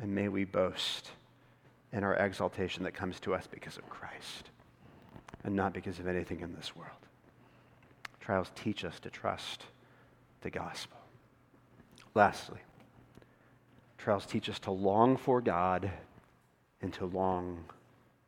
[0.00, 1.10] And may we boast
[1.92, 4.49] in our exaltation that comes to us because of Christ
[5.44, 6.90] and not because of anything in this world.
[8.20, 9.64] Trials teach us to trust
[10.42, 10.98] the gospel.
[12.14, 12.60] Lastly,
[13.98, 15.90] trials teach us to long for God
[16.82, 17.64] and to long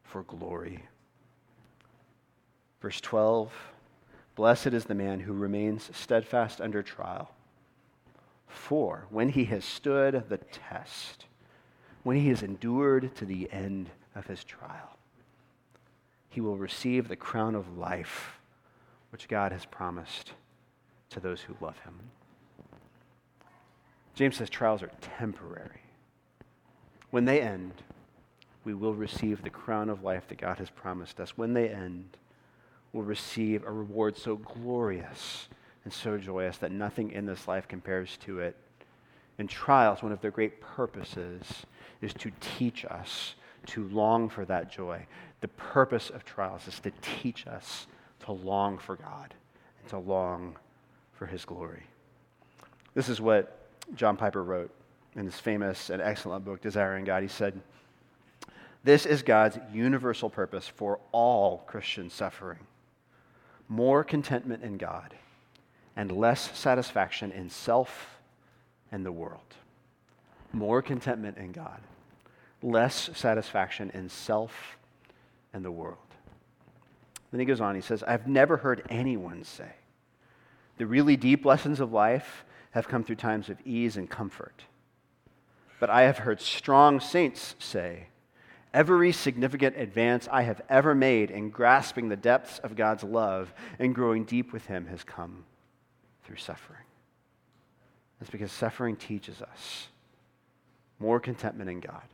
[0.05, 0.85] for glory.
[2.81, 3.53] Verse 12
[4.35, 7.31] Blessed is the man who remains steadfast under trial.
[8.49, 11.27] For when he has stood the test,
[12.03, 14.97] when he has endured to the end of his trial,
[16.33, 18.41] he will receive the crown of life
[19.11, 20.33] which God has promised
[21.11, 21.93] to those who love him.
[24.15, 25.83] James says trials are temporary.
[27.11, 27.75] When they end,
[28.65, 31.37] we will receive the crown of life that God has promised us.
[31.37, 32.17] When they end,
[32.95, 35.49] we'll receive a reward so glorious
[35.85, 38.57] and so joyous that nothing in this life compares to it.
[39.39, 41.43] And trials, one of their great purposes
[42.01, 43.35] is to teach us
[43.67, 45.07] to long for that joy.
[45.43, 47.87] The purpose of trials is to teach us
[48.25, 49.35] to long for God
[49.81, 50.57] and to long
[51.13, 51.83] for His glory.
[52.95, 53.59] This is what
[53.95, 54.71] John Piper wrote
[55.15, 57.23] in his famous and excellent book, Desiring God.
[57.23, 57.61] He said,
[58.85, 62.61] This is God's universal purpose for all Christian suffering
[63.73, 65.15] more contentment in God
[65.97, 68.19] and less satisfaction in self
[68.91, 69.41] and the world.
[70.53, 71.81] More contentment in God,
[72.63, 74.77] less satisfaction in self
[75.53, 75.99] and the world.
[77.31, 79.73] Then he goes on, he says, I've never heard anyone say,
[80.77, 84.65] the really deep lessons of life have come through times of ease and comfort.
[85.81, 88.07] But I have heard strong saints say,
[88.75, 93.95] Every significant advance I have ever made in grasping the depths of God's love and
[93.95, 95.45] growing deep with Him has come
[96.25, 96.85] through suffering.
[98.19, 99.89] That's because suffering teaches us
[100.99, 102.05] more contentment in God,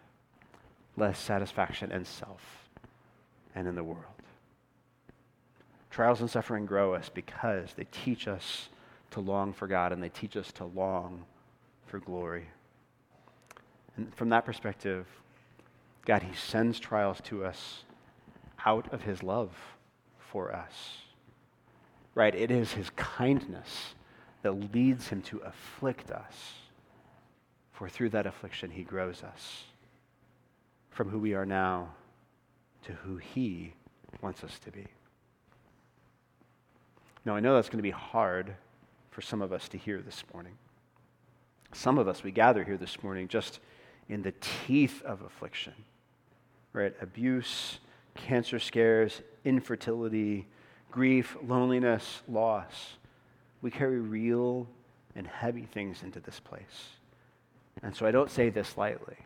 [0.97, 2.68] less satisfaction in self
[3.55, 4.05] and in the world.
[5.91, 8.69] Trials and suffering grow us because they teach us
[9.11, 11.25] to long for God and they teach us to long
[11.87, 12.49] for glory.
[13.97, 15.07] And from that perspective,
[16.05, 17.85] God, He sends trials to us
[18.65, 19.51] out of His love
[20.19, 20.99] for us.
[22.15, 22.35] Right?
[22.35, 23.95] It is His kindness
[24.43, 26.55] that leads Him to afflict us.
[27.73, 29.65] For through that affliction, He grows us
[30.91, 31.91] from who we are now
[32.85, 33.75] to who He
[34.23, 34.87] wants us to be.
[37.25, 38.55] Now, I know that's going to be hard
[39.11, 40.55] for some of us to hear this morning.
[41.73, 43.61] Some of us, we gather here this morning just
[44.09, 45.75] in the teeth of affliction,
[46.73, 46.95] right?
[47.03, 47.81] Abuse,
[48.15, 50.47] cancer scares, infertility,
[50.91, 52.97] grief, loneliness, loss.
[53.61, 54.67] We carry real
[55.15, 56.93] and heavy things into this place.
[57.83, 59.17] And so I don't say this lightly.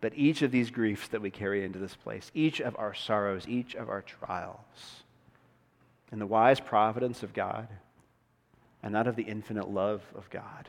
[0.00, 3.46] But each of these griefs that we carry into this place, each of our sorrows,
[3.46, 5.02] each of our trials,
[6.10, 7.68] in the wise providence of God,
[8.82, 10.68] and not of the infinite love of God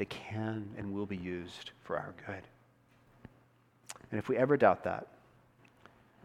[0.00, 2.42] they can and will be used for our good.
[4.10, 5.06] And if we ever doubt that,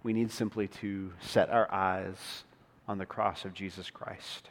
[0.01, 2.45] we need simply to set our eyes
[2.87, 4.49] on the cross of Jesus Christ,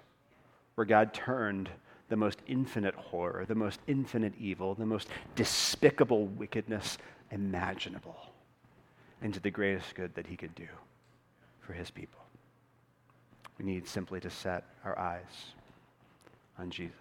[0.75, 1.71] where God turned
[2.11, 6.99] the most infinite horror, the most infinite evil, the most despicable wickedness
[7.35, 8.17] imaginable
[9.21, 10.69] into the greatest good that he could do
[11.61, 12.21] for his people.
[13.59, 15.55] We need simply to set our eyes
[16.59, 16.95] on Jesus.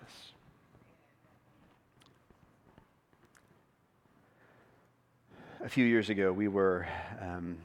[5.63, 6.85] A few years ago, we were
[7.21, 7.57] um,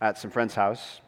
[0.00, 1.00] at some friend's house,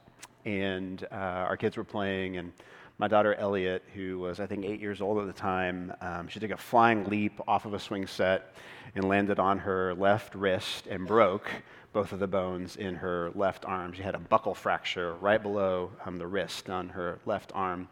[0.45, 2.53] and uh, our kids were playing, and
[2.99, 6.41] my daughter Elliot, who was I think eight years old at the time, um, she
[6.41, 8.55] took a flying leap off of a swing set
[8.97, 11.49] and landed on her left wrist and broke
[11.93, 13.93] both of the bones in her left arm.
[13.93, 17.89] She had a buckle fracture right below um, the wrist on her left arm.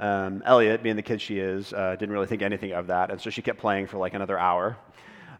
[0.00, 3.20] Um, Elliot, being the kid she is, uh, didn't really think anything of that, and
[3.20, 4.76] so she kept playing for like another hour.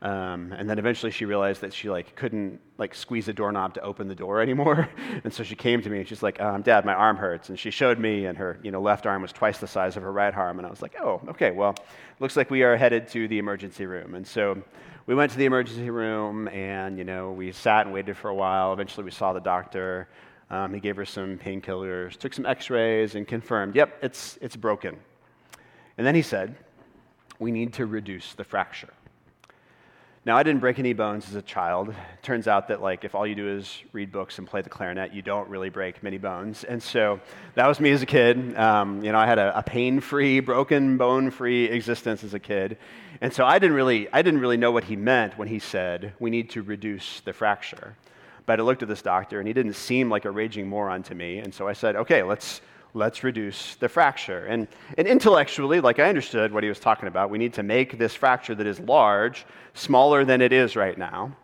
[0.03, 3.81] Um, and then eventually she realized that she like couldn't like squeeze a doorknob to
[3.81, 4.89] open the door anymore.
[5.25, 7.59] and so she came to me and she's like, um, "Dad, my arm hurts." And
[7.59, 10.13] she showed me, and her you know left arm was twice the size of her
[10.13, 10.59] right arm.
[10.59, 11.51] And I was like, "Oh, okay.
[11.51, 11.75] Well,
[12.21, 14.63] looks like we are headed to the emergency room." And so
[15.07, 18.35] we went to the emergency room, and you know we sat and waited for a
[18.35, 18.73] while.
[18.73, 20.09] Eventually, we saw the doctor.
[20.49, 24.55] Um, he gave her some painkillers, took some x rays, and confirmed, yep, it's, it's
[24.55, 24.97] broken.
[25.99, 26.55] And then he said,
[27.39, 28.93] we need to reduce the fracture.
[30.27, 31.91] Now, I didn't break any bones as a child.
[31.91, 34.69] It turns out that, like, if all you do is read books and play the
[34.69, 36.65] clarinet, you don't really break many bones.
[36.65, 37.21] And so
[37.55, 38.57] that was me as a kid.
[38.57, 42.41] Um, you know, I had a, a pain free, broken, bone free existence as a
[42.41, 42.77] kid.
[43.21, 46.13] And so I didn't, really, I didn't really know what he meant when he said,
[46.19, 47.95] we need to reduce the fracture.
[48.47, 51.15] But I looked at this doctor, and he didn't seem like a raging moron to
[51.15, 51.39] me.
[51.39, 52.63] And so I said, okay, let's,
[52.97, 54.47] let's reduce the fracture.
[54.47, 54.67] And,
[54.97, 58.15] and intellectually, like I understood what he was talking about, we need to make this
[58.15, 59.45] fracture that is large
[59.75, 61.37] smaller than it is right now.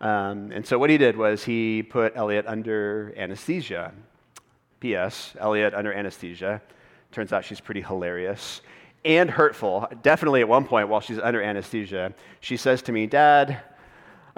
[0.00, 3.92] Um, and so what he did was he put Elliot under anesthesia.
[4.80, 5.34] P.S.
[5.40, 6.62] Elliot under anesthesia.
[7.10, 8.60] Turns out she's pretty hilarious
[9.04, 9.88] and hurtful.
[10.02, 13.62] Definitely at one point while she's under anesthesia, she says to me, Dad,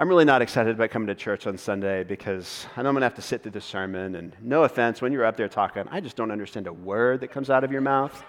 [0.01, 3.01] I'm really not excited about coming to church on Sunday because I know I'm going
[3.01, 4.15] to have to sit through the sermon.
[4.15, 7.27] And no offense, when you're up there talking, I just don't understand a word that
[7.27, 8.23] comes out of your mouth.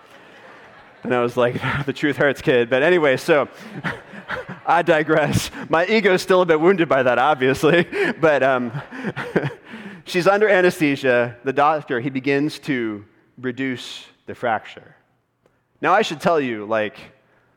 [1.03, 1.55] And I was like,
[1.87, 2.69] the truth hurts, kid.
[2.69, 3.49] But anyway, so
[4.67, 5.51] I digress.
[5.71, 7.89] My ego's still a bit wounded by that, obviously.
[8.21, 8.71] But um,
[10.05, 11.39] she's under anesthesia.
[11.43, 13.03] The doctor, he begins to
[13.39, 14.95] reduce the fracture.
[15.81, 16.99] Now, I should tell you, like,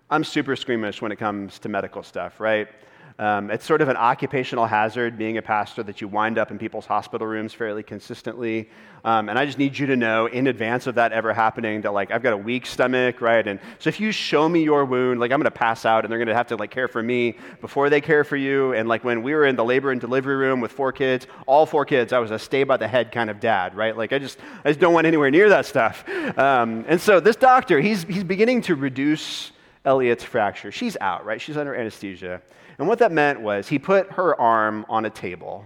[0.09, 2.70] I'm super squeamish when it comes to medical stuff, right?
[3.18, 6.57] Um, it's sort of an occupational hazard being a pastor that you wind up in
[6.57, 8.70] people's hospital rooms fairly consistently.
[9.05, 11.93] Um, and I just need you to know in advance of that ever happening that,
[11.93, 13.47] like, I've got a weak stomach, right?
[13.47, 16.11] And so if you show me your wound, like, I'm going to pass out and
[16.11, 18.74] they're going to have to, like, care for me before they care for you.
[18.74, 21.66] And, like, when we were in the labor and delivery room with four kids, all
[21.66, 23.95] four kids, I was a stay by the head kind of dad, right?
[23.95, 26.03] Like, I just, I just don't want anywhere near that stuff.
[26.38, 29.51] Um, and so this doctor, he's, he's beginning to reduce
[29.86, 30.72] Elliot's fracture.
[30.72, 31.39] She's out, right?
[31.39, 32.41] She's under anesthesia.
[32.78, 35.65] And what that meant was he put her arm on a table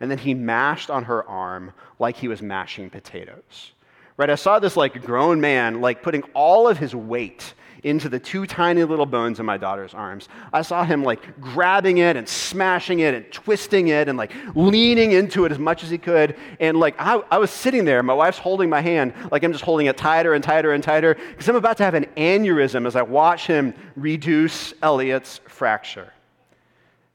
[0.00, 3.72] and then he mashed on her arm like he was mashing potatoes.
[4.16, 4.30] Right?
[4.30, 8.46] I saw this like grown man like putting all of his weight into the two
[8.46, 10.28] tiny little bones in my daughter's arms.
[10.52, 15.12] I saw him like grabbing it and smashing it and twisting it and like leaning
[15.12, 16.34] into it as much as he could.
[16.60, 19.64] And like I, I was sitting there, my wife's holding my hand, like I'm just
[19.64, 22.96] holding it tighter and tighter and tighter because I'm about to have an aneurysm as
[22.96, 26.13] I watch him reduce Elliot's fracture.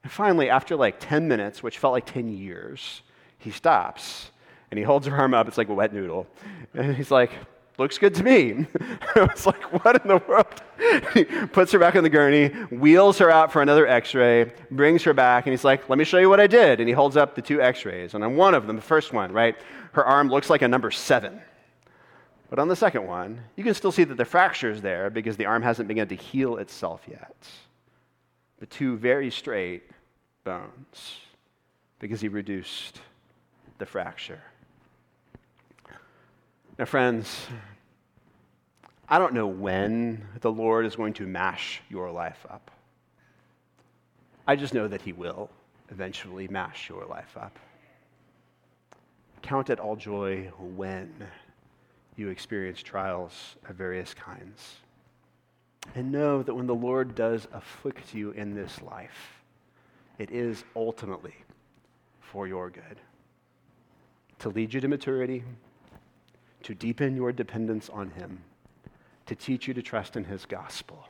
[0.02, 3.02] And finally, after like 10 minutes, which felt like 10 years,
[3.38, 4.30] he stops
[4.70, 5.48] and he holds her arm up.
[5.48, 6.26] It's like a wet noodle.
[6.74, 7.32] And he's like,
[7.78, 8.66] looks good to me.
[9.16, 10.62] I was like, what in the world?
[11.14, 15.02] he puts her back on the gurney, wheels her out for another x ray, brings
[15.02, 16.80] her back, and he's like, let me show you what I did.
[16.80, 18.14] And he holds up the two x rays.
[18.14, 19.56] And on one of them, the first one, right,
[19.92, 21.40] her arm looks like a number seven.
[22.48, 25.36] But on the second one, you can still see that the fracture is there because
[25.36, 27.46] the arm hasn't begun to heal itself yet
[28.60, 29.82] the two very straight
[30.44, 31.18] bones
[31.98, 33.00] because he reduced
[33.78, 34.40] the fracture.
[36.78, 37.46] Now, friends,
[39.08, 42.70] I don't know when the Lord is going to mash your life up.
[44.46, 45.50] I just know that he will
[45.90, 47.58] eventually mash your life up.
[49.42, 51.12] Count it all joy when
[52.16, 54.76] you experience trials of various kinds.
[55.94, 59.42] And know that when the Lord does afflict you in this life,
[60.18, 61.34] it is ultimately
[62.20, 63.00] for your good.
[64.40, 65.42] To lead you to maturity,
[66.62, 68.40] to deepen your dependence on Him,
[69.26, 71.08] to teach you to trust in His gospel,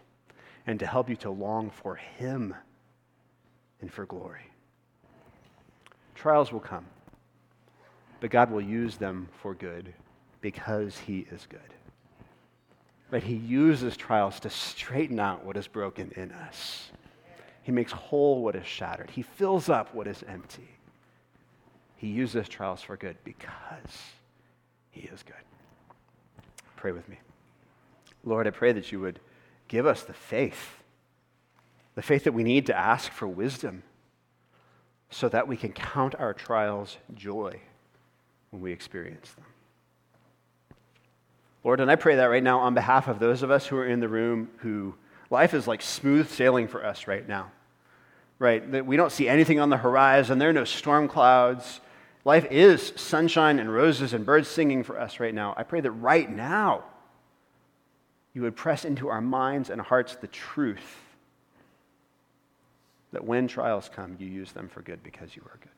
[0.66, 2.54] and to help you to long for Him
[3.80, 4.50] and for glory.
[6.14, 6.86] Trials will come,
[8.20, 9.92] but God will use them for good
[10.40, 11.60] because He is good.
[13.10, 16.90] But he uses trials to straighten out what is broken in us.
[17.62, 19.10] He makes whole what is shattered.
[19.10, 20.68] He fills up what is empty.
[21.96, 23.98] He uses trials for good because
[24.90, 25.34] he is good.
[26.76, 27.18] Pray with me.
[28.24, 29.20] Lord, I pray that you would
[29.68, 30.82] give us the faith,
[31.94, 33.82] the faith that we need to ask for wisdom
[35.10, 37.60] so that we can count our trials joy
[38.50, 39.44] when we experience them.
[41.62, 43.86] Lord, and I pray that right now on behalf of those of us who are
[43.86, 44.94] in the room who
[45.28, 47.50] life is like smooth sailing for us right now.
[48.38, 48.72] Right?
[48.72, 51.80] That we don't see anything on the horizon, there are no storm clouds.
[52.24, 55.54] Life is sunshine and roses and birds singing for us right now.
[55.56, 56.84] I pray that right now
[58.34, 60.98] you would press into our minds and hearts the truth
[63.12, 65.68] that when trials come, you use them for good because you are good.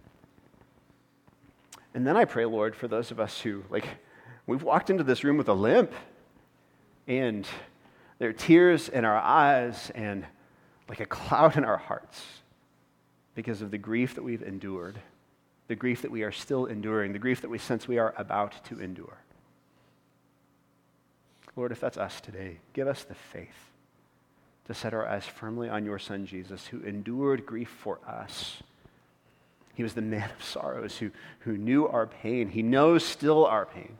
[1.95, 3.87] And then I pray, Lord, for those of us who, like,
[4.53, 5.92] We've walked into this room with a limp,
[7.09, 7.48] and
[8.18, 10.26] there are tears in our eyes and
[10.90, 12.22] like a cloud in our hearts
[13.34, 14.98] because of the grief that we've endured,
[15.68, 18.62] the grief that we are still enduring, the grief that we sense we are about
[18.66, 19.16] to endure.
[21.57, 23.70] Lord, if that's us today, give us the faith
[24.66, 28.62] to set our eyes firmly on your Son, Jesus, who endured grief for us.
[29.72, 32.50] He was the man of sorrows who, who knew our pain.
[32.50, 33.96] He knows still our pain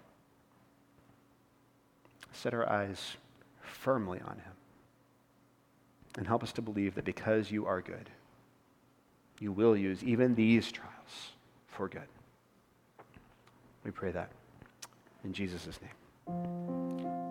[2.33, 3.17] set our eyes
[3.61, 4.53] firmly on him.
[6.19, 8.11] And help us to believe that because you are good,
[9.41, 11.33] you will use even these trials
[11.67, 12.03] for good.
[13.85, 14.31] We pray that
[15.25, 17.22] in Jesus' name.